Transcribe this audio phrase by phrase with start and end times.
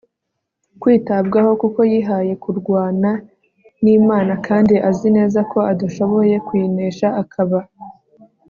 [0.81, 3.11] kwitabwaho kuko yihaye kurwana
[3.83, 7.59] n'imana kandi azi neza ako adashobora kuyinesha; akaba